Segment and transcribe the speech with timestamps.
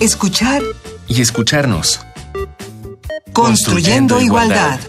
[0.00, 0.62] escuchar
[1.08, 2.00] y escucharnos.
[3.32, 4.80] Construyendo, igualdad.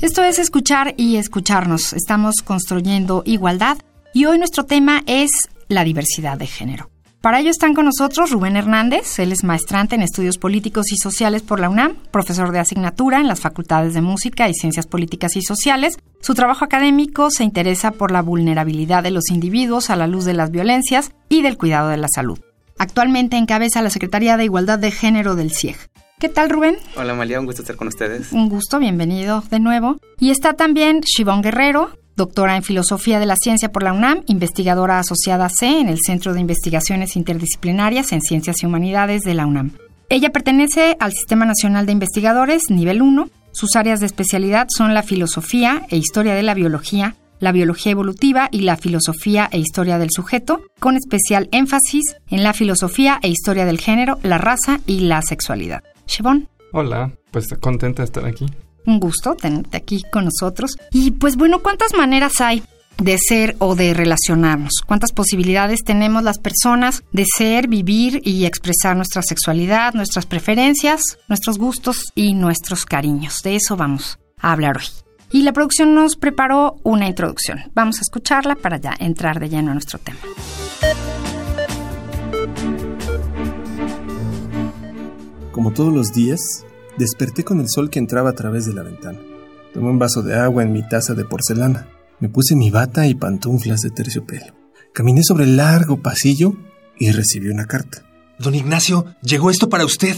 [0.00, 1.92] Esto es escuchar y escucharnos.
[1.92, 3.78] Estamos construyendo igualdad
[4.12, 5.30] y hoy nuestro tema es
[5.68, 6.90] la diversidad de género.
[7.22, 11.42] Para ello están con nosotros Rubén Hernández, él es maestrante en estudios políticos y sociales
[11.42, 15.42] por la UNAM, profesor de asignatura en las facultades de música y ciencias políticas y
[15.42, 16.00] sociales.
[16.20, 20.34] Su trabajo académico se interesa por la vulnerabilidad de los individuos a la luz de
[20.34, 22.40] las violencias y del cuidado de la salud.
[22.76, 25.76] Actualmente encabeza la Secretaría de Igualdad de Género del CIEG.
[26.18, 26.76] ¿Qué tal, Rubén?
[26.96, 28.32] Hola, María, un gusto estar con ustedes.
[28.32, 29.98] Un gusto, bienvenido de nuevo.
[30.18, 34.98] Y está también Shivón Guerrero, doctora en Filosofía de la Ciencia por la UNAM, investigadora
[34.98, 39.72] asociada C en el Centro de Investigaciones Interdisciplinarias en Ciencias y Humanidades de la UNAM.
[40.08, 43.30] Ella pertenece al Sistema Nacional de Investigadores, nivel 1.
[43.52, 48.48] Sus áreas de especialidad son la filosofía e historia de la biología, la biología evolutiva
[48.52, 53.64] y la filosofía e historia del sujeto, con especial énfasis en la filosofía e historia
[53.64, 55.82] del género, la raza y la sexualidad.
[56.06, 56.48] Chevon.
[56.72, 58.46] Hola, pues contenta de estar aquí.
[58.86, 60.76] Un gusto tenerte aquí con nosotros.
[60.90, 62.62] Y pues bueno, ¿cuántas maneras hay
[62.98, 64.82] de ser o de relacionarnos?
[64.86, 71.58] ¿Cuántas posibilidades tenemos las personas de ser, vivir y expresar nuestra sexualidad, nuestras preferencias, nuestros
[71.58, 73.42] gustos y nuestros cariños?
[73.42, 74.84] De eso vamos a hablar hoy
[75.32, 77.60] y la producción nos preparó una introducción.
[77.74, 80.18] Vamos a escucharla para ya entrar de lleno a nuestro tema.
[85.52, 86.64] Como todos los días,
[87.02, 89.20] desperté con el sol que entraba a través de la ventana.
[89.74, 91.88] Tomé un vaso de agua en mi taza de porcelana.
[92.18, 94.54] Me puse mi bata y pantuflas de terciopelo.
[94.92, 96.54] Caminé sobre el largo pasillo
[96.98, 98.04] y recibí una carta.
[98.38, 100.16] Don Ignacio, llegó esto para usted.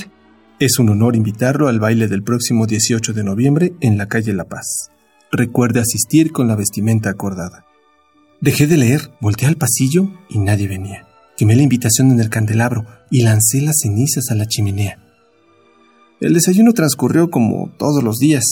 [0.60, 4.44] Es un honor invitarlo al baile del próximo 18 de noviembre en la calle La
[4.44, 4.91] Paz
[5.36, 7.66] recuerde asistir con la vestimenta acordada.
[8.41, 11.06] Dejé de leer, volteé al pasillo y nadie venía.
[11.36, 15.03] Quemé la invitación en el candelabro y lancé las cenizas a la chimenea.
[16.20, 18.44] El desayuno transcurrió como todos los días,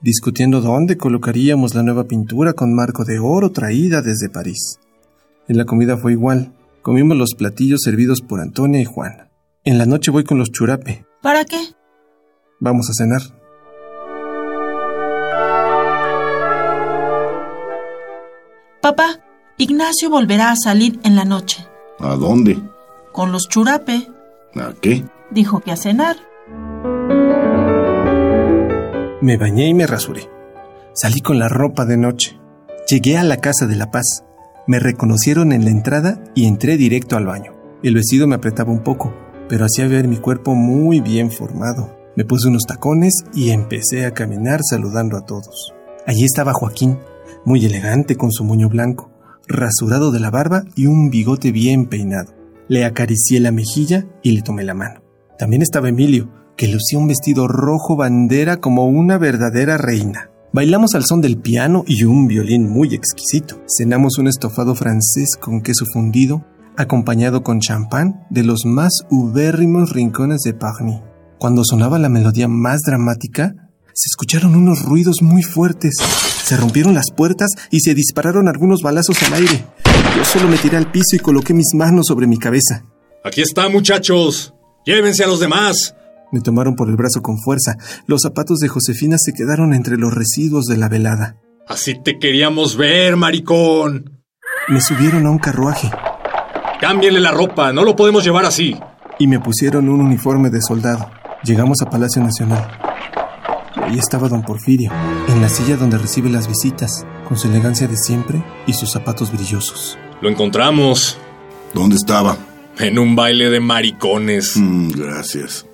[0.00, 4.78] discutiendo dónde colocaríamos la nueva pintura con marco de oro traída desde París.
[5.48, 6.52] En la comida fue igual.
[6.82, 9.30] Comimos los platillos servidos por Antonia y Juan.
[9.64, 11.06] En la noche voy con los churape.
[11.22, 11.58] ¿Para qué?
[12.60, 13.22] Vamos a cenar.
[18.82, 19.20] Papá,
[19.56, 21.66] Ignacio volverá a salir en la noche.
[21.98, 22.62] ¿A dónde?
[23.12, 24.08] Con los churape.
[24.54, 25.04] ¿A qué?
[25.30, 26.27] Dijo que a cenar.
[29.20, 30.30] Me bañé y me rasuré.
[30.94, 32.38] Salí con la ropa de noche.
[32.88, 34.24] Llegué a la casa de La Paz.
[34.68, 37.52] Me reconocieron en la entrada y entré directo al baño.
[37.82, 39.12] El vestido me apretaba un poco,
[39.48, 41.96] pero hacía ver mi cuerpo muy bien formado.
[42.14, 45.74] Me puse unos tacones y empecé a caminar saludando a todos.
[46.06, 46.98] Allí estaba Joaquín,
[47.44, 49.10] muy elegante con su moño blanco,
[49.48, 52.34] rasurado de la barba y un bigote bien peinado.
[52.68, 55.02] Le acaricié la mejilla y le tomé la mano.
[55.38, 60.30] También estaba Emilio, que lucía un vestido rojo bandera como una verdadera reina.
[60.52, 63.62] Bailamos al son del piano y un violín muy exquisito.
[63.68, 66.44] Cenamos un estofado francés con queso fundido,
[66.76, 71.00] acompañado con champán de los más ubérrimos rincones de Parny.
[71.38, 73.54] Cuando sonaba la melodía más dramática,
[73.94, 75.94] se escucharon unos ruidos muy fuertes.
[76.42, 79.64] Se rompieron las puertas y se dispararon algunos balazos al aire.
[80.16, 82.84] Yo solo me tiré al piso y coloqué mis manos sobre mi cabeza.
[83.24, 84.54] Aquí está, muchachos.
[84.84, 85.94] Llévense a los demás.
[86.32, 87.76] Me tomaron por el brazo con fuerza.
[88.06, 91.36] Los zapatos de Josefina se quedaron entre los residuos de la velada.
[91.66, 94.22] Así te queríamos ver, maricón.
[94.68, 95.90] Me subieron a un carruaje.
[96.80, 98.76] Cámbienle la ropa, no lo podemos llevar así.
[99.18, 101.10] Y me pusieron un uniforme de soldado.
[101.42, 102.68] Llegamos a Palacio Nacional.
[103.74, 104.92] Ahí estaba don Porfirio,
[105.28, 109.32] en la silla donde recibe las visitas, con su elegancia de siempre y sus zapatos
[109.32, 109.98] brillosos.
[110.20, 111.18] Lo encontramos.
[111.74, 112.36] ¿Dónde estaba?
[112.78, 114.56] En un baile de maricones.
[114.56, 115.66] Mm, gracias.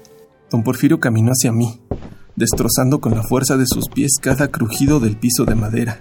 [0.55, 1.81] Don Porfirio caminó hacia mí,
[2.37, 6.01] destrozando con la fuerza de sus pies cada crujido del piso de madera.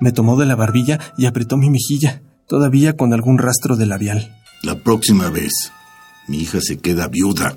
[0.00, 4.34] Me tomó de la barbilla y apretó mi mejilla, todavía con algún rastro de labial.
[4.64, 5.52] La próxima vez,
[6.26, 7.54] mi hija se queda viuda.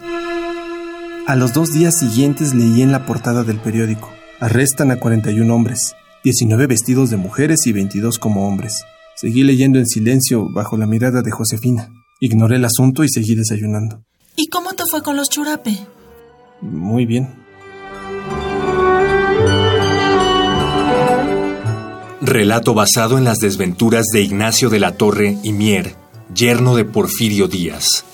[1.25, 4.11] A los dos días siguientes leí en la portada del periódico.
[4.39, 8.83] Arrestan a 41 hombres, 19 vestidos de mujeres y 22 como hombres.
[9.15, 11.89] Seguí leyendo en silencio bajo la mirada de Josefina.
[12.19, 14.03] Ignoré el asunto y seguí desayunando.
[14.35, 15.75] ¿Y cómo te fue con los churape?
[16.61, 17.29] Muy bien.
[22.21, 25.95] Relato basado en las desventuras de Ignacio de la Torre y Mier,
[26.33, 28.05] yerno de Porfirio Díaz.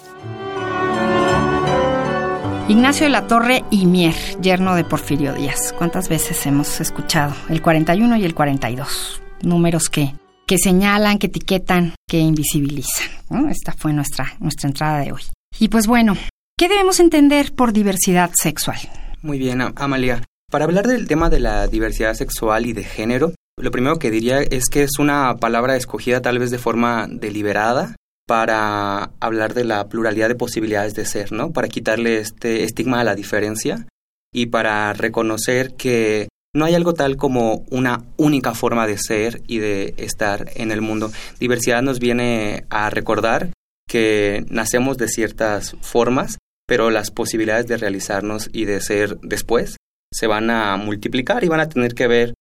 [2.67, 5.73] Ignacio de la Torre y Mier, yerno de Porfirio Díaz.
[5.77, 7.33] ¿Cuántas veces hemos escuchado?
[7.49, 9.21] El 41 y el 42.
[9.41, 10.13] Números que
[10.45, 13.07] que señalan, que etiquetan, que invisibilizan.
[13.49, 15.21] Esta fue nuestra, nuestra entrada de hoy.
[15.59, 16.15] Y pues bueno,
[16.57, 18.79] ¿qué debemos entender por diversidad sexual?
[19.21, 20.23] Muy bien, Amalia.
[20.49, 24.41] Para hablar del tema de la diversidad sexual y de género, lo primero que diría
[24.41, 27.95] es que es una palabra escogida tal vez de forma deliberada
[28.27, 31.51] para hablar de la pluralidad de posibilidades de ser, ¿no?
[31.51, 33.87] Para quitarle este estigma a la diferencia
[34.33, 39.59] y para reconocer que no hay algo tal como una única forma de ser y
[39.59, 41.11] de estar en el mundo.
[41.39, 43.51] Diversidad nos viene a recordar
[43.87, 46.37] que nacemos de ciertas formas,
[46.67, 49.77] pero las posibilidades de realizarnos y de ser después
[50.13, 52.33] se van a multiplicar y van a tener que ver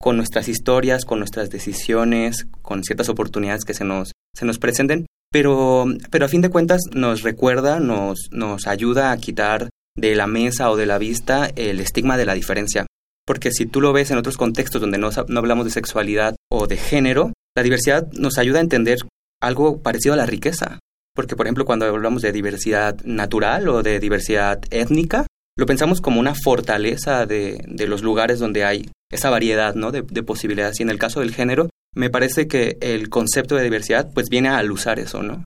[0.00, 5.06] con nuestras historias, con nuestras decisiones, con ciertas oportunidades que se nos, se nos presenten,
[5.30, 10.26] pero, pero a fin de cuentas nos recuerda, nos, nos ayuda a quitar de la
[10.26, 12.86] mesa o de la vista el estigma de la diferencia.
[13.24, 16.66] Porque si tú lo ves en otros contextos donde no, no hablamos de sexualidad o
[16.66, 18.98] de género, la diversidad nos ayuda a entender
[19.40, 20.80] algo parecido a la riqueza.
[21.14, 25.26] Porque, por ejemplo, cuando hablamos de diversidad natural o de diversidad étnica,
[25.56, 29.92] lo pensamos como una fortaleza de, de los lugares donde hay esa variedad ¿no?
[29.92, 30.80] de, posibilidades.
[30.80, 34.48] Y en el caso del género, me parece que el concepto de diversidad pues viene
[34.48, 35.44] a alusar eso, ¿no?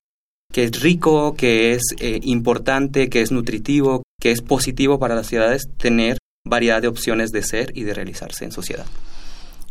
[0.52, 5.26] Que es rico, que es eh, importante, que es nutritivo, que es positivo para las
[5.26, 8.86] ciudades tener variedad de opciones de ser y de realizarse en sociedad.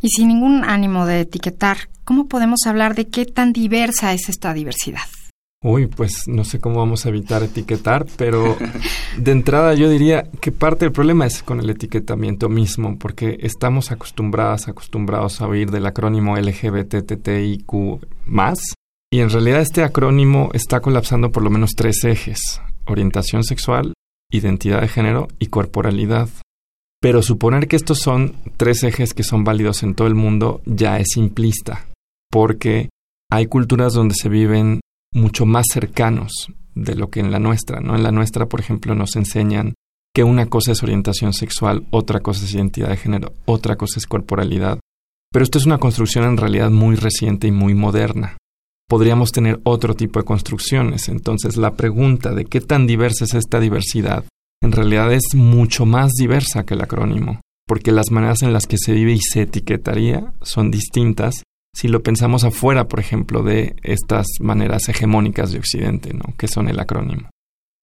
[0.01, 4.53] Y sin ningún ánimo de etiquetar, ¿cómo podemos hablar de qué tan diversa es esta
[4.53, 5.07] diversidad?
[5.67, 8.55] Uy, pues no sé cómo vamos a evitar etiquetar, pero
[9.17, 13.89] de entrada yo diría que parte del problema es con el etiquetamiento mismo, porque estamos
[13.89, 17.73] acostumbradas, acostumbrados a oír del acrónimo LGBTTIQ
[18.27, 18.59] más,
[19.11, 23.95] y en realidad este acrónimo está colapsando por lo menos tres ejes, orientación sexual,
[24.31, 26.29] identidad de género y corporalidad.
[27.01, 30.99] Pero suponer que estos son tres ejes que son válidos en todo el mundo ya
[30.99, 31.87] es simplista,
[32.29, 32.89] porque
[33.31, 34.81] hay culturas donde se viven
[35.15, 37.95] mucho más cercanos de lo que en la nuestra, ¿no?
[37.95, 39.73] En la nuestra, por ejemplo, nos enseñan
[40.13, 44.05] que una cosa es orientación sexual, otra cosa es identidad de género, otra cosa es
[44.05, 44.79] corporalidad.
[45.31, 48.37] Pero esto es una construcción en realidad muy reciente y muy moderna.
[48.87, 51.09] Podríamos tener otro tipo de construcciones.
[51.09, 54.25] Entonces, la pregunta de qué tan diversa es esta diversidad
[54.65, 58.77] en realidad es mucho más diversa que el acrónimo, porque las maneras en las que
[58.79, 61.43] se vive y se etiquetaría son distintas
[61.75, 66.33] si lo pensamos afuera, por ejemplo, de estas maneras hegemónicas de Occidente, ¿no?
[66.37, 67.29] que son el acrónimo.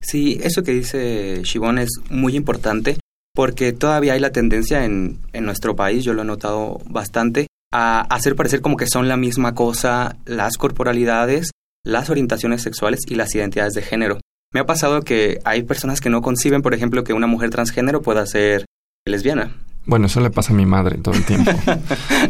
[0.01, 2.97] Sí, eso que dice Shibon es muy importante
[3.35, 8.01] porque todavía hay la tendencia en, en nuestro país, yo lo he notado bastante, a
[8.01, 11.51] hacer parecer como que son la misma cosa las corporalidades,
[11.85, 14.21] las orientaciones sexuales y las identidades de género.
[14.55, 18.01] Me ha pasado que hay personas que no conciben, por ejemplo, que una mujer transgénero
[18.01, 18.65] pueda ser
[19.07, 19.55] lesbiana.
[19.87, 21.51] Bueno, eso le pasa a mi madre todo el tiempo.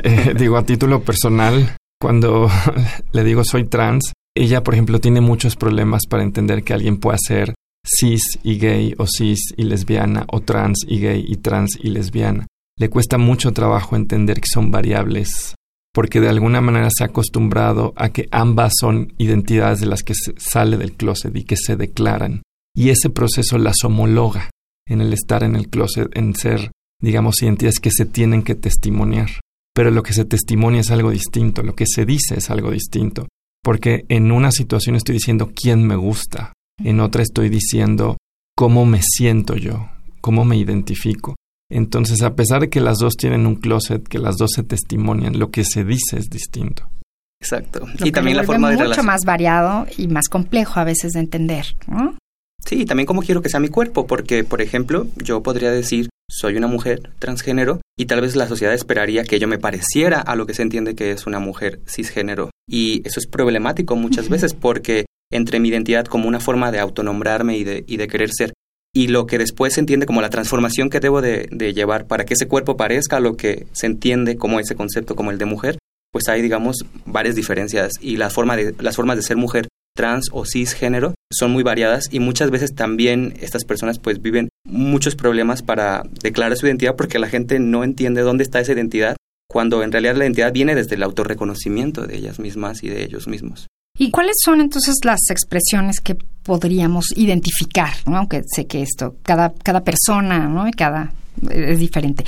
[0.04, 2.50] Eh, digo, a título personal, cuando
[3.12, 7.18] le digo soy trans, ella, por ejemplo, tiene muchos problemas para entender que alguien pueda
[7.18, 7.54] ser
[7.86, 12.46] cis y gay o cis y lesbiana o trans y gay y trans y lesbiana.
[12.78, 15.54] Le cuesta mucho trabajo entender que son variables
[15.92, 20.14] porque de alguna manera se ha acostumbrado a que ambas son identidades de las que
[20.14, 22.42] se sale del closet y que se declaran.
[22.74, 24.50] Y ese proceso las homologa
[24.88, 26.70] en el estar en el closet, en ser
[27.02, 29.28] digamos, identidades que se tienen que testimoniar.
[29.74, 33.28] Pero lo que se testimonia es algo distinto, lo que se dice es algo distinto.
[33.62, 36.52] Porque en una situación estoy diciendo quién me gusta,
[36.82, 38.16] en otra estoy diciendo
[38.56, 39.88] cómo me siento yo,
[40.20, 41.36] cómo me identifico.
[41.70, 45.38] Entonces, a pesar de que las dos tienen un closet, que las dos se testimonian,
[45.38, 46.88] lo que se dice es distinto.
[47.40, 47.86] Exacto.
[47.98, 51.74] y también la forma de mucho más variado y más complejo a veces de entender,
[51.88, 52.16] ¿no?
[52.72, 56.56] Sí, también cómo quiero que sea mi cuerpo, porque, por ejemplo, yo podría decir, soy
[56.56, 60.46] una mujer transgénero y tal vez la sociedad esperaría que yo me pareciera a lo
[60.46, 62.48] que se entiende que es una mujer cisgénero.
[62.66, 67.58] Y eso es problemático muchas veces porque entre mi identidad como una forma de autonombrarme
[67.58, 68.54] y de, y de querer ser
[68.94, 72.24] y lo que después se entiende como la transformación que debo de, de, llevar para
[72.24, 75.44] que ese cuerpo parezca a lo que se entiende como ese concepto como el de
[75.44, 75.76] mujer,
[76.10, 80.30] pues hay, digamos, varias diferencias y la forma de, las formas de ser mujer trans
[80.32, 85.62] o cisgénero son muy variadas y muchas veces también estas personas pues viven muchos problemas
[85.62, 89.16] para declarar su identidad porque la gente no entiende dónde está esa identidad
[89.48, 93.28] cuando en realidad la identidad viene desde el autorreconocimiento de ellas mismas y de ellos
[93.28, 93.66] mismos.
[93.98, 97.92] ¿Y cuáles son entonces las expresiones que podríamos identificar?
[98.06, 100.64] Aunque sé que esto, cada, cada persona ¿no?
[100.76, 101.12] cada,
[101.50, 102.24] es diferente.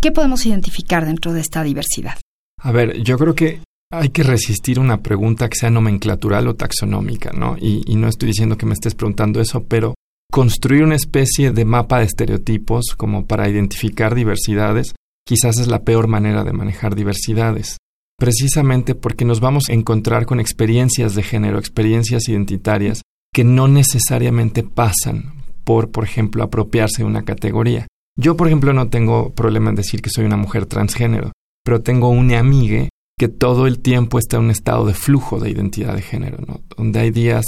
[0.00, 2.14] ¿Qué podemos identificar dentro de esta diversidad?
[2.62, 3.60] A ver, yo creo que
[3.92, 7.56] hay que resistir una pregunta que sea nomenclatural o taxonómica, ¿no?
[7.60, 9.94] Y, no estoy diciendo que me estés preguntando eso, pero
[10.30, 14.94] construir una especie de mapa de estereotipos como para identificar diversidades,
[15.26, 17.76] quizás es la peor manera de manejar diversidades.
[18.18, 23.00] precisamente porque nos vamos a encontrar con experiencias de género, experiencias identitarias
[23.32, 27.86] que no necesariamente pasan por, por ejemplo, apropiarse de una categoría.
[28.18, 31.32] Yo, por ejemplo, no tengo problema en decir que soy una mujer transgénero,
[31.64, 32.90] pero tengo una amiga
[33.20, 36.38] que todo el tiempo está en un estado de flujo de identidad de género,
[36.74, 37.44] donde hay días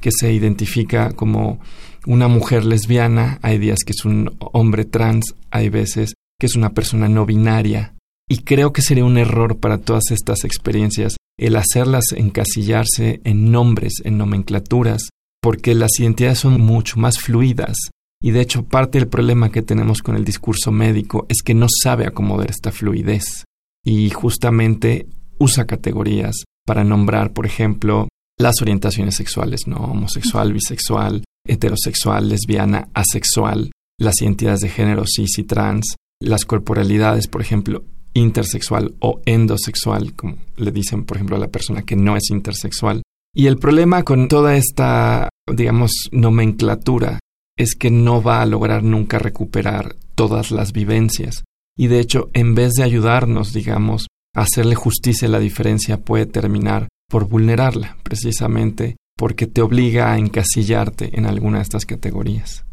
[0.00, 1.58] que se identifica como
[2.06, 6.74] una mujer lesbiana, hay días que es un hombre trans, hay veces que es una
[6.74, 7.96] persona no binaria.
[8.28, 13.94] Y creo que sería un error para todas estas experiencias el hacerlas encasillarse en nombres,
[14.04, 15.08] en nomenclaturas,
[15.42, 17.74] porque las identidades son mucho más fluidas.
[18.22, 21.66] Y de hecho parte del problema que tenemos con el discurso médico es que no
[21.82, 23.44] sabe acomodar esta fluidez
[23.86, 25.06] y justamente
[25.38, 26.34] usa categorías
[26.66, 29.76] para nombrar, por ejemplo, las orientaciones sexuales, ¿no?
[29.76, 37.42] Homosexual, bisexual, heterosexual, lesbiana, asexual, las identidades de género cis y trans, las corporalidades, por
[37.42, 42.30] ejemplo, intersexual o endosexual, como le dicen, por ejemplo, a la persona que no es
[42.30, 43.02] intersexual.
[43.32, 47.20] Y el problema con toda esta, digamos, nomenclatura
[47.56, 51.44] es que no va a lograr nunca recuperar todas las vivencias.
[51.76, 56.26] Y de hecho, en vez de ayudarnos, digamos, a hacerle justicia a la diferencia, puede
[56.26, 62.64] terminar por vulnerarla, precisamente porque te obliga a encasillarte en alguna de estas categorías.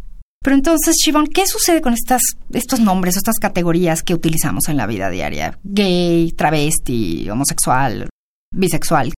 [0.44, 4.88] Pero entonces, Shivon, ¿qué sucede con estas, estos nombres, estas categorías que utilizamos en la
[4.88, 5.58] vida diaria?
[5.64, 8.10] Gay, travesti, homosexual,
[8.54, 9.14] bisexual.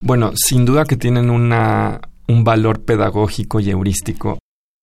[0.00, 4.38] Bueno, sin duda que tienen una, un valor pedagógico y heurístico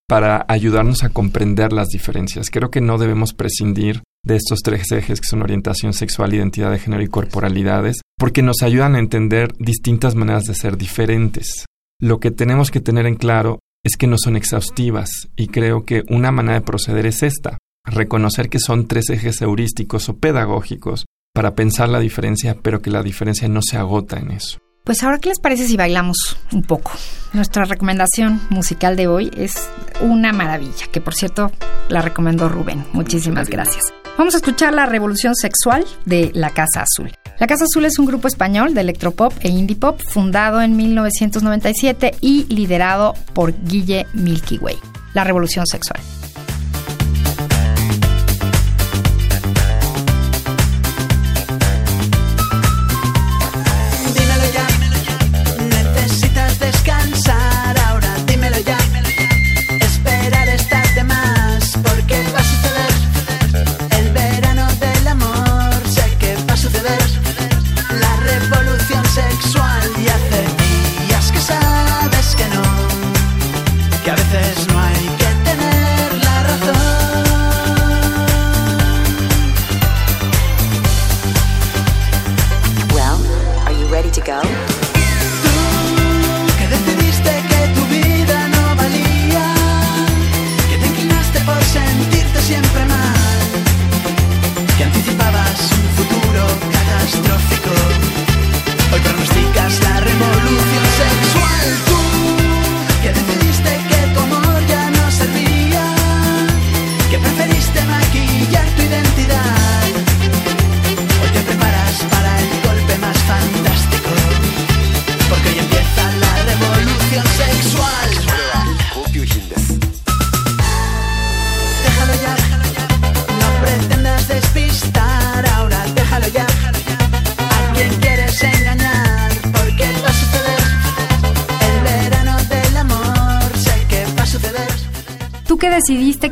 [0.10, 2.50] para ayudarnos a comprender las diferencias.
[2.50, 6.80] Creo que no debemos prescindir de estos tres ejes que son orientación sexual, identidad de
[6.80, 11.66] género y corporalidades, porque nos ayudan a entender distintas maneras de ser diferentes.
[12.00, 16.04] Lo que tenemos que tener en claro es que no son exhaustivas y creo que
[16.10, 21.56] una manera de proceder es esta, reconocer que son tres ejes heurísticos o pedagógicos para
[21.56, 24.60] pensar la diferencia, pero que la diferencia no se agota en eso.
[24.84, 26.92] Pues ahora, ¿qué les parece si bailamos un poco?
[27.34, 29.70] Nuestra recomendación musical de hoy es
[30.02, 31.52] una maravilla, que por cierto
[31.90, 32.86] la recomendó Rubén.
[32.94, 33.84] Muchísimas gracias.
[34.18, 37.12] Vamos a escuchar La Revolución Sexual de La Casa Azul.
[37.40, 42.16] La Casa Azul es un grupo español de electropop e indie pop fundado en 1997
[42.20, 44.78] y liderado por Guille Milky Way.
[45.14, 46.02] La Revolución Sexual.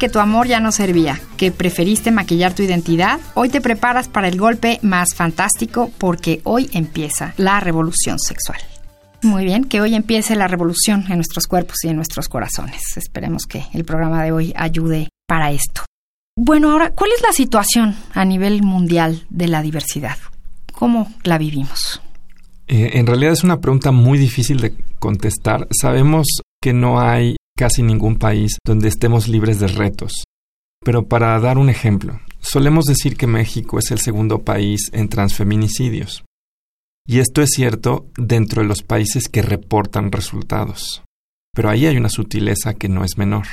[0.05, 4.27] Que tu amor ya no servía, que preferiste maquillar tu identidad, hoy te preparas para
[4.27, 8.59] el golpe más fantástico porque hoy empieza la revolución sexual.
[9.23, 12.97] Muy bien, que hoy empiece la revolución en nuestros cuerpos y en nuestros corazones.
[12.97, 15.81] Esperemos que el programa de hoy ayude para esto.
[16.37, 20.17] Bueno, ahora, ¿cuál es la situación a nivel mundial de la diversidad?
[20.71, 21.99] ¿Cómo la vivimos?
[22.67, 25.67] Eh, en realidad es una pregunta muy difícil de contestar.
[25.71, 26.27] Sabemos
[26.61, 30.23] que no hay casi ningún país donde estemos libres de retos.
[30.83, 36.23] Pero para dar un ejemplo, solemos decir que México es el segundo país en transfeminicidios.
[37.07, 41.03] Y esto es cierto dentro de los países que reportan resultados.
[41.53, 43.45] Pero ahí hay una sutileza que no es menor.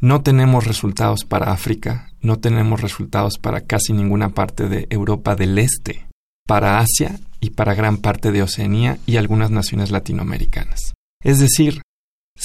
[0.00, 5.58] No tenemos resultados para África, no tenemos resultados para casi ninguna parte de Europa del
[5.58, 6.06] Este,
[6.46, 10.94] para Asia y para gran parte de Oceanía y algunas naciones latinoamericanas.
[11.22, 11.82] Es decir,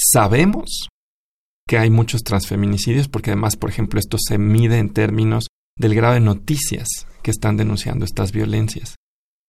[0.00, 0.88] Sabemos
[1.66, 6.14] que hay muchos transfeminicidios porque además, por ejemplo, esto se mide en términos del grado
[6.14, 6.86] de noticias
[7.22, 8.94] que están denunciando estas violencias.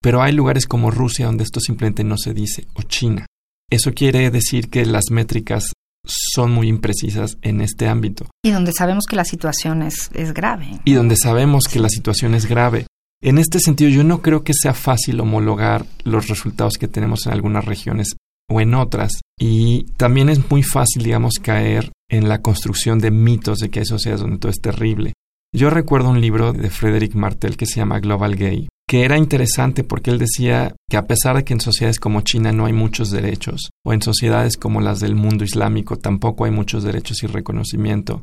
[0.02, 3.28] Pero hay lugares como Rusia donde esto simplemente no se dice, o China.
[3.70, 5.72] Eso quiere decir que las métricas
[6.08, 8.26] son muy imprecisas en este ámbito.
[8.44, 10.80] Y donde sabemos que la situación es, es grave.
[10.84, 12.88] Y donde sabemos que la situación es grave.
[13.22, 17.34] En este sentido, yo no creo que sea fácil homologar los resultados que tenemos en
[17.34, 18.16] algunas regiones
[18.50, 19.22] o en otras.
[19.40, 23.86] Y también es muy fácil, digamos, caer en la construcción de mitos de que hay
[23.86, 25.14] sociedades donde todo es terrible.
[25.56, 29.84] Yo recuerdo un libro de Frederick Martel que se llama Global Gay, que era interesante
[29.84, 33.10] porque él decía que a pesar de que en sociedades como China no hay muchos
[33.10, 38.22] derechos, o en sociedades como las del mundo islámico tampoco hay muchos derechos y reconocimiento,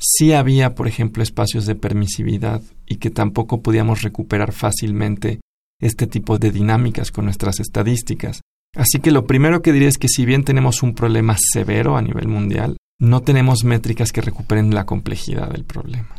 [0.00, 5.40] sí había, por ejemplo, espacios de permisividad y que tampoco podíamos recuperar fácilmente
[5.80, 8.40] este tipo de dinámicas con nuestras estadísticas.
[8.76, 12.02] Así que lo primero que diría es que si bien tenemos un problema severo a
[12.02, 16.18] nivel mundial, no tenemos métricas que recuperen la complejidad del problema.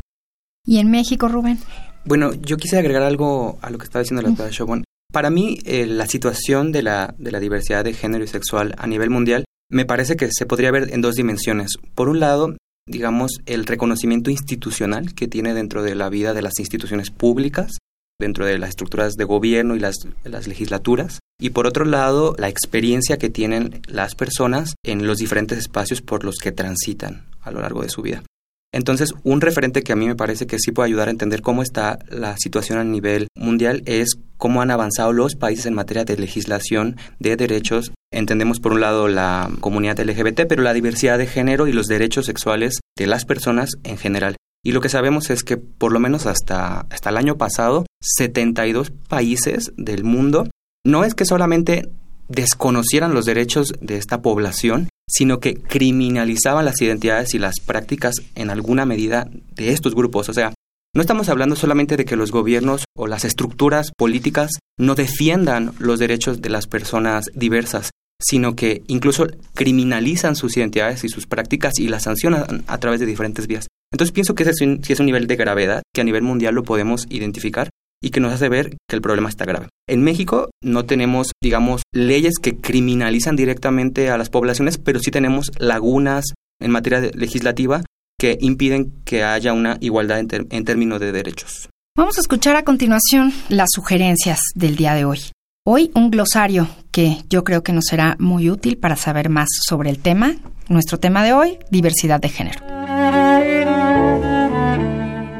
[0.65, 1.60] ¿Y en México, Rubén?
[2.06, 4.84] Bueno, yo quise agregar algo a lo que estaba diciendo la doctora Chauvin.
[5.12, 8.88] Para mí, eh, la situación de la, de la diversidad de género y sexual a
[8.88, 11.77] nivel mundial me parece que se podría ver en dos dimensiones.
[11.96, 12.56] Por un lado,
[12.88, 17.77] digamos, el reconocimiento institucional que tiene dentro de la vida de las instituciones públicas,
[18.20, 21.20] dentro de las estructuras de gobierno y las, las legislaturas.
[21.39, 26.25] Y por otro lado, la experiencia que tienen las personas en los diferentes espacios por
[26.25, 28.24] los que transitan a lo largo de su vida.
[28.72, 31.63] Entonces, un referente que a mí me parece que sí puede ayudar a entender cómo
[31.63, 36.17] está la situación a nivel mundial es cómo han avanzado los países en materia de
[36.17, 37.91] legislación de derechos.
[38.12, 42.27] Entendemos por un lado la comunidad LGBT, pero la diversidad de género y los derechos
[42.27, 44.36] sexuales de las personas en general.
[44.63, 48.91] Y lo que sabemos es que por lo menos hasta, hasta el año pasado, 72
[48.91, 50.50] países del mundo
[50.86, 51.90] no es que solamente
[52.28, 58.50] desconocieran los derechos de esta población, sino que criminalizaban las identidades y las prácticas en
[58.50, 60.30] alguna medida de estos grupos.
[60.30, 60.54] O sea,
[60.96, 66.00] no estamos hablando solamente de que los gobiernos o las estructuras políticas no defiendan los
[66.00, 71.88] derechos de las personas diversas, sino que incluso criminalizan sus identidades y sus prácticas y
[71.88, 73.68] las sancionan a través de diferentes vías.
[73.92, 76.56] Entonces pienso que ese es un, es un nivel de gravedad que a nivel mundial
[76.56, 77.70] lo podemos identificar
[78.02, 79.68] y que nos hace ver que el problema está grave.
[79.88, 85.52] En México no tenemos, digamos, leyes que criminalizan directamente a las poblaciones, pero sí tenemos
[85.58, 86.26] lagunas
[86.62, 87.84] en materia legislativa
[88.20, 91.70] que impiden que haya una igualdad en, en términos de derechos.
[91.98, 95.20] Vamos a escuchar a continuación las sugerencias del día de hoy.
[95.66, 99.90] Hoy un glosario que yo creo que nos será muy útil para saber más sobre
[99.90, 100.36] el tema.
[100.68, 102.79] Nuestro tema de hoy, diversidad de género.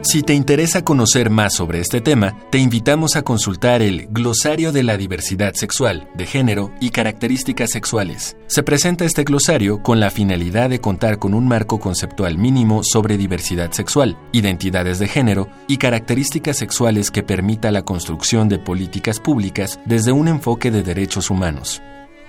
[0.01, 4.81] Si te interesa conocer más sobre este tema, te invitamos a consultar el Glosario de
[4.81, 8.38] la Diversidad Sexual, de Género y Características Sexuales.
[8.47, 13.17] Se presenta este glosario con la finalidad de contar con un marco conceptual mínimo sobre
[13.17, 19.81] diversidad sexual, identidades de género y características sexuales que permita la construcción de políticas públicas
[19.85, 21.81] desde un enfoque de derechos humanos.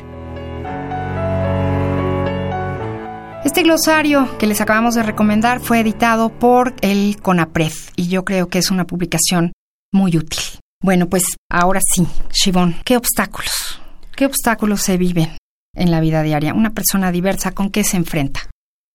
[3.45, 8.49] Este glosario que les acabamos de recomendar fue editado por el CONAPRED y yo creo
[8.49, 9.53] que es una publicación
[9.93, 10.41] muy útil.
[10.83, 13.81] Bueno, pues ahora sí, Shivon, ¿qué obstáculos?
[14.17, 15.37] ¿Qué obstáculos se viven
[15.75, 16.55] en la vida diaria?
[16.55, 18.49] Una persona diversa, ¿con qué se enfrenta?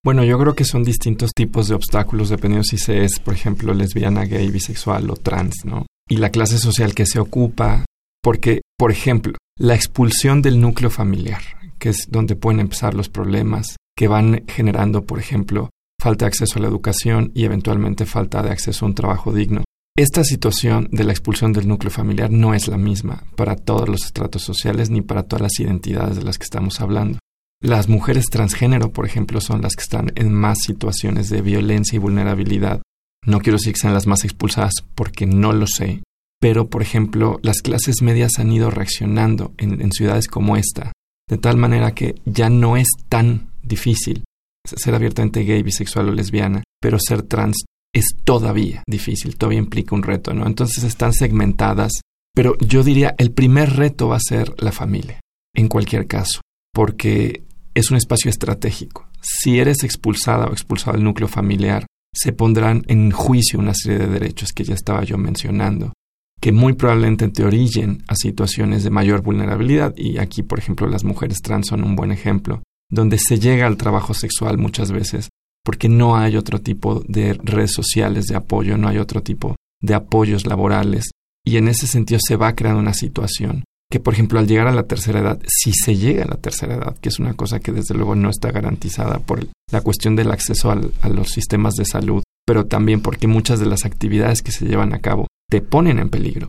[0.04, 3.74] Bueno, yo creo que son distintos tipos de obstáculos dependiendo si se es, por ejemplo,
[3.74, 5.88] lesbiana, gay, bisexual o trans, ¿no?
[6.08, 7.86] Y la clase social que se ocupa,
[8.22, 11.42] porque, por ejemplo, la expulsión del núcleo familiar,
[11.80, 16.60] que es donde pueden empezar los problemas que van generando, por ejemplo, falta de acceso
[16.60, 19.64] a la educación y eventualmente falta de acceso a un trabajo digno.
[19.98, 24.04] Esta situación de la expulsión del núcleo familiar no es la misma para todos los
[24.04, 27.18] estratos sociales ni para todas las identidades de las que estamos hablando.
[27.62, 32.00] Las mujeres transgénero, por ejemplo, son las que están en más situaciones de violencia y
[32.00, 32.82] vulnerabilidad.
[33.26, 36.04] No quiero decir que sean las más expulsadas porque no lo sé,
[36.42, 40.92] pero, por ejemplo, las clases medias han ido reaccionando en, en ciudades como esta,
[41.30, 44.26] de tal manera que ya no es tan difícil
[44.66, 47.64] ser abiertamente gay, bisexual o lesbiana, pero ser trans
[47.96, 50.46] es todavía difícil, todavía implica un reto, ¿no?
[50.46, 51.94] Entonces están segmentadas
[52.36, 55.22] Pero yo diría, el primer reto va a ser la familia,
[55.56, 56.42] en cualquier caso,
[56.74, 59.08] porque es un espacio estratégico.
[59.22, 64.08] Si eres expulsada o expulsado del núcleo familiar, se pondrán en juicio una serie de
[64.08, 65.94] derechos que ya estaba yo mencionando,
[66.42, 71.06] que muy probablemente te orillen a situaciones de mayor vulnerabilidad, y aquí, por ejemplo, las
[71.06, 75.30] mujeres trans son un buen ejemplo, donde se llega al trabajo sexual muchas veces
[75.66, 79.96] porque no hay otro tipo de redes sociales de apoyo, no hay otro tipo de
[79.96, 81.10] apoyos laborales,
[81.46, 84.74] y en ese sentido se va creando una situación que, por ejemplo, al llegar a
[84.74, 87.72] la tercera edad, si se llega a la tercera edad, que es una cosa que
[87.72, 92.24] desde luego no está garantizada por la cuestión del acceso a los sistemas de salud,
[92.46, 96.10] pero también porque muchas de las actividades que se llevan a cabo te ponen en
[96.10, 96.48] peligro.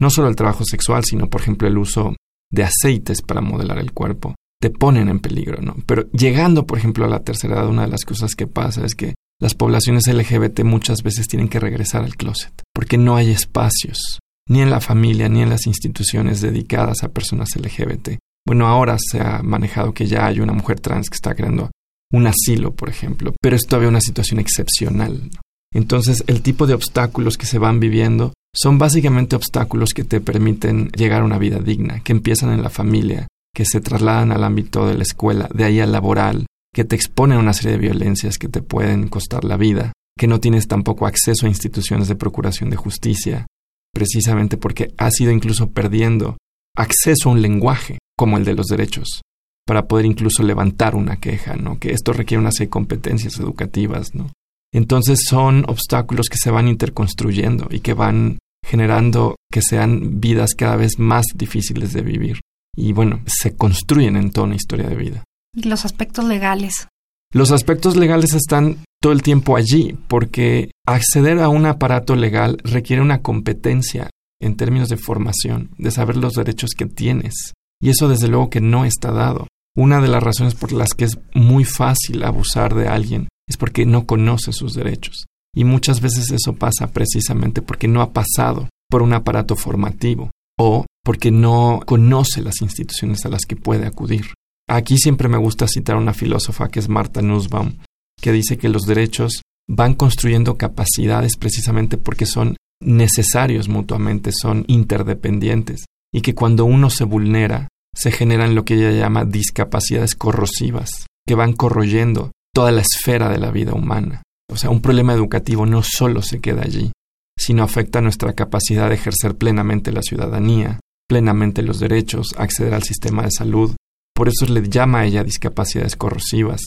[0.00, 2.16] No solo el trabajo sexual, sino, por ejemplo, el uso
[2.50, 5.76] de aceites para modelar el cuerpo, te ponen en peligro, ¿no?
[5.84, 8.94] Pero llegando, por ejemplo, a la tercera edad, una de las cosas que pasa es
[8.94, 14.20] que las poblaciones LGBT muchas veces tienen que regresar al closet, porque no hay espacios,
[14.48, 18.16] ni en la familia, ni en las instituciones dedicadas a personas LGBT.
[18.46, 21.70] Bueno, ahora se ha manejado que ya hay una mujer trans que está creando
[22.10, 25.28] un asilo, por ejemplo, pero es todavía una situación excepcional.
[25.74, 30.88] Entonces, el tipo de obstáculos que se van viviendo son básicamente obstáculos que te permiten
[30.96, 34.86] llegar a una vida digna, que empiezan en la familia, que se trasladan al ámbito
[34.86, 38.36] de la escuela, de ahí al laboral, que te exponen a una serie de violencias
[38.36, 42.68] que te pueden costar la vida, que no tienes tampoco acceso a instituciones de procuración
[42.68, 43.46] de justicia,
[43.94, 46.36] precisamente porque has ido incluso perdiendo
[46.76, 49.22] acceso a un lenguaje como el de los derechos,
[49.66, 51.78] para poder incluso levantar una queja, ¿no?
[51.78, 54.32] Que esto requiere una serie de competencias educativas, ¿no?
[54.72, 60.74] Entonces son obstáculos que se van interconstruyendo y que van generando que sean vidas cada
[60.74, 62.40] vez más difíciles de vivir.
[62.76, 65.24] Y bueno, se construyen en toda una historia de vida.
[65.54, 66.88] ¿Y los aspectos legales?
[67.32, 73.02] Los aspectos legales están todo el tiempo allí, porque acceder a un aparato legal requiere
[73.02, 74.10] una competencia
[74.40, 77.52] en términos de formación, de saber los derechos que tienes.
[77.80, 79.46] Y eso desde luego que no está dado.
[79.76, 83.84] Una de las razones por las que es muy fácil abusar de alguien es porque
[83.86, 85.26] no conoce sus derechos.
[85.54, 90.86] Y muchas veces eso pasa precisamente porque no ha pasado por un aparato formativo o
[91.04, 94.32] porque no conoce las instituciones a las que puede acudir.
[94.68, 97.76] Aquí siempre me gusta citar a una filósofa que es Marta Nussbaum,
[98.20, 105.84] que dice que los derechos van construyendo capacidades precisamente porque son necesarios mutuamente, son interdependientes,
[106.12, 111.34] y que cuando uno se vulnera, se generan lo que ella llama discapacidades corrosivas, que
[111.34, 114.22] van corroyendo toda la esfera de la vida humana.
[114.50, 116.92] O sea, un problema educativo no solo se queda allí,
[117.38, 123.22] sino afecta nuestra capacidad de ejercer plenamente la ciudadanía, plenamente los derechos, acceder al sistema
[123.22, 123.74] de salud.
[124.14, 126.60] Por eso le llama a ella discapacidades corrosivas.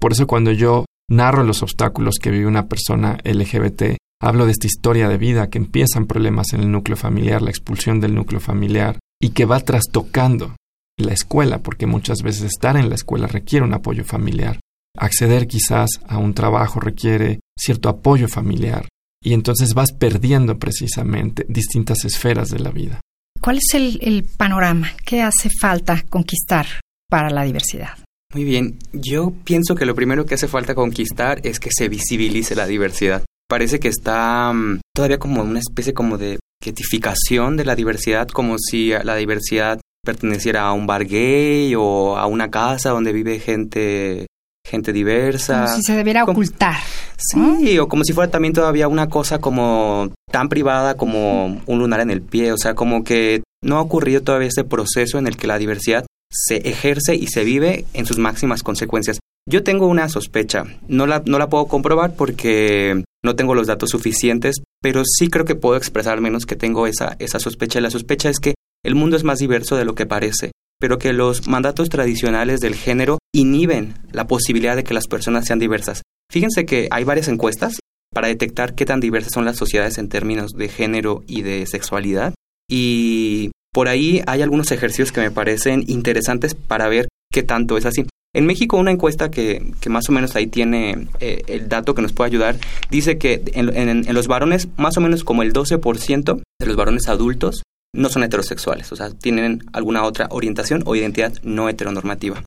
[0.00, 4.66] Por eso cuando yo narro los obstáculos que vive una persona LGBT, hablo de esta
[4.66, 8.98] historia de vida que empiezan problemas en el núcleo familiar, la expulsión del núcleo familiar,
[9.20, 10.56] y que va trastocando
[10.98, 14.60] la escuela, porque muchas veces estar en la escuela requiere un apoyo familiar.
[14.96, 18.88] Acceder quizás a un trabajo requiere cierto apoyo familiar,
[19.24, 23.00] y entonces vas perdiendo precisamente distintas esferas de la vida.
[23.40, 24.92] ¿Cuál es el, panorama?
[25.04, 26.66] ¿Qué hace falta conquistar
[27.10, 27.98] para la diversidad?
[28.32, 32.54] Muy bien, yo pienso que lo primero que hace falta conquistar es que se visibilice
[32.54, 33.24] la diversidad.
[33.48, 38.56] Parece que está mm, todavía como una especie como de quietificación de la diversidad, como
[38.58, 44.26] si la diversidad perteneciera a un bar gay o a una casa donde vive gente
[44.64, 45.64] gente diversa.
[45.64, 46.76] Como si se debiera ocultar.
[47.16, 52.00] Sí, o como si fuera también todavía una cosa como tan privada como un lunar
[52.00, 55.36] en el pie, o sea, como que no ha ocurrido todavía ese proceso en el
[55.36, 59.20] que la diversidad se ejerce y se vive en sus máximas consecuencias.
[59.48, 63.90] Yo tengo una sospecha, no la, no la puedo comprobar porque no tengo los datos
[63.90, 67.78] suficientes, pero sí creo que puedo expresar menos que tengo esa, esa sospecha.
[67.78, 70.52] Y la sospecha es que el mundo es más diverso de lo que parece
[70.84, 75.58] pero que los mandatos tradicionales del género inhiben la posibilidad de que las personas sean
[75.58, 76.02] diversas.
[76.32, 77.80] Fíjense que hay varias encuestas
[78.14, 82.32] para detectar qué tan diversas son las sociedades en términos de género y de sexualidad.
[82.70, 87.84] Y por ahí hay algunos ejercicios que me parecen interesantes para ver qué tanto es
[87.84, 88.06] así.
[88.32, 92.12] En México una encuesta que, más o menos ahí tiene eh, el dato que nos
[92.12, 92.56] puede ayudar,
[92.90, 97.08] dice que en, en los varones más o menos como el 12% de los varones
[97.08, 97.62] adultos
[97.94, 102.42] no son heterosexuales, o sea, tienen alguna otra orientación o identidad no heteronormativa.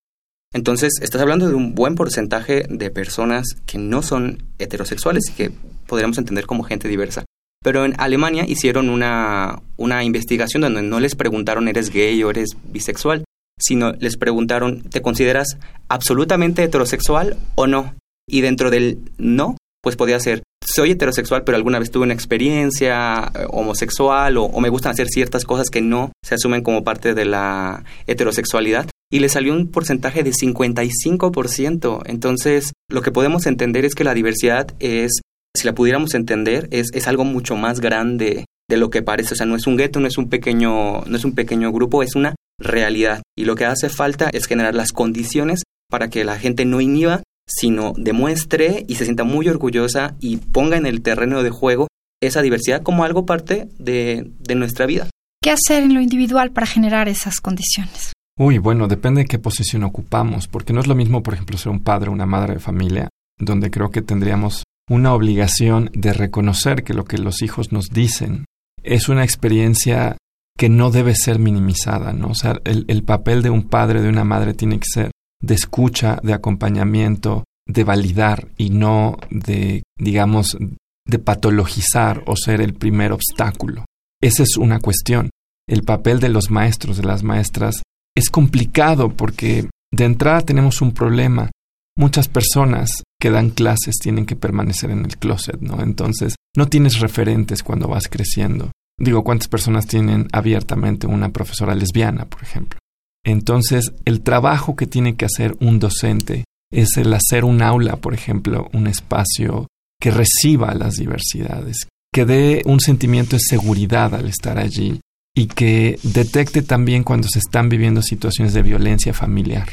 [0.53, 5.51] Entonces, estás hablando de un buen porcentaje de personas que no son heterosexuales y que
[5.87, 7.25] podríamos entender como gente diversa.
[7.63, 12.51] Pero en Alemania hicieron una, una investigación donde no les preguntaron eres gay o eres
[12.63, 13.23] bisexual,
[13.59, 15.57] sino les preguntaron ¿te consideras
[15.89, 17.95] absolutamente heterosexual o no?
[18.29, 23.31] Y dentro del no, pues podía ser, soy heterosexual, pero alguna vez tuve una experiencia
[23.33, 27.23] eh, homosexual o, me gustan hacer ciertas cosas que no se asumen como parte de
[27.23, 32.01] la heterosexualidad y le salió un porcentaje de 55%.
[32.05, 35.21] Entonces, lo que podemos entender es que la diversidad es,
[35.55, 39.35] si la pudiéramos entender, es, es algo mucho más grande de lo que parece.
[39.35, 42.03] O sea, no es un gueto, no es un pequeño, no es un pequeño grupo,
[42.03, 43.21] es una realidad.
[43.37, 47.23] Y lo que hace falta es generar las condiciones para que la gente no inhiba,
[47.47, 51.87] sino demuestre y se sienta muy orgullosa y ponga en el terreno de juego
[52.21, 55.07] esa diversidad como algo parte de, de nuestra vida.
[55.41, 58.13] ¿Qué hacer en lo individual para generar esas condiciones?
[58.39, 61.71] Uy, bueno, depende de qué posición ocupamos, porque no es lo mismo, por ejemplo, ser
[61.71, 66.83] un padre o una madre de familia, donde creo que tendríamos una obligación de reconocer
[66.83, 68.45] que lo que los hijos nos dicen
[68.83, 70.17] es una experiencia
[70.57, 72.29] que no debe ser minimizada, ¿no?
[72.29, 75.53] O sea, el, el papel de un padre, de una madre, tiene que ser de
[75.53, 80.57] escucha, de acompañamiento, de validar y no de, digamos,
[81.05, 83.85] de patologizar o ser el primer obstáculo.
[84.21, 85.29] Esa es una cuestión.
[85.67, 87.83] El papel de los maestros, de las maestras,
[88.15, 91.51] es complicado porque de entrada tenemos un problema.
[91.95, 95.81] Muchas personas que dan clases tienen que permanecer en el closet, ¿no?
[95.81, 98.71] Entonces, no tienes referentes cuando vas creciendo.
[98.99, 102.79] Digo, ¿cuántas personas tienen abiertamente una profesora lesbiana, por ejemplo?
[103.25, 108.13] Entonces, el trabajo que tiene que hacer un docente es el hacer un aula, por
[108.13, 109.67] ejemplo, un espacio
[109.99, 114.99] que reciba las diversidades, que dé un sentimiento de seguridad al estar allí
[115.35, 119.67] y que detecte también cuando se están viviendo situaciones de violencia familiar.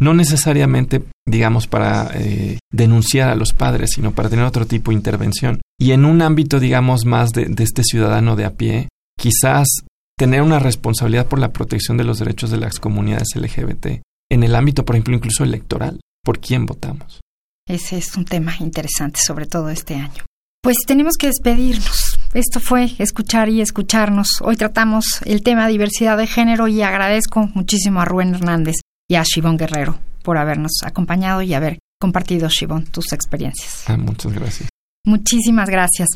[0.00, 4.96] No necesariamente, digamos, para eh, denunciar a los padres, sino para tener otro tipo de
[4.96, 5.60] intervención.
[5.78, 9.68] Y en un ámbito, digamos, más de, de este ciudadano de a pie, quizás
[10.16, 14.54] tener una responsabilidad por la protección de los derechos de las comunidades LGBT, en el
[14.54, 17.20] ámbito, por ejemplo, incluso electoral, por quién votamos.
[17.68, 20.24] Ese es un tema interesante, sobre todo este año.
[20.62, 22.18] Pues tenemos que despedirnos.
[22.34, 24.28] Esto fue escuchar y escucharnos.
[24.42, 28.76] Hoy tratamos el tema diversidad de género y agradezco muchísimo a Rubén Hernández
[29.08, 33.84] y a Shivón Guerrero por habernos acompañado y haber compartido, Shivón, tus experiencias.
[33.88, 34.68] Ah, muchas gracias.
[35.04, 36.08] Muchísimas gracias.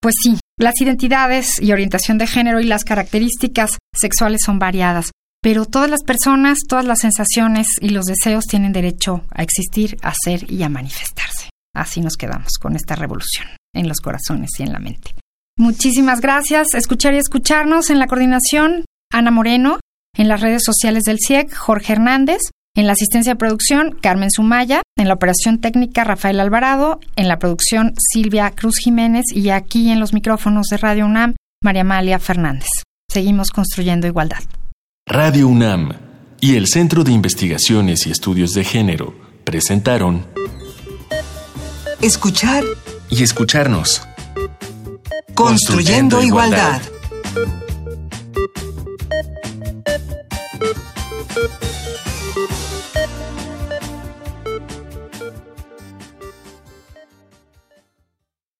[0.00, 5.10] Pues sí, las identidades y orientación de género y las características sexuales son variadas,
[5.42, 10.14] pero todas las personas, todas las sensaciones y los deseos tienen derecho a existir, a
[10.14, 11.50] ser y a manifestarse.
[11.74, 15.14] Así nos quedamos con esta revolución en los corazones y en la mente.
[15.58, 16.68] Muchísimas gracias.
[16.74, 19.78] Escuchar y escucharnos en la coordinación, Ana Moreno,
[20.16, 22.40] en las redes sociales del CIEC, Jorge Hernández,
[22.74, 27.38] en la asistencia de producción, Carmen Sumaya, en la operación técnica, Rafael Alvarado, en la
[27.38, 32.68] producción, Silvia Cruz Jiménez y aquí en los micrófonos de Radio UNAM, María Amalia Fernández.
[33.08, 34.42] Seguimos construyendo igualdad.
[35.06, 35.92] Radio UNAM
[36.40, 40.26] y el Centro de Investigaciones y Estudios de Género presentaron
[42.00, 42.64] Escuchar
[43.10, 44.02] y escucharnos.
[45.34, 46.80] Construyendo, igualdad.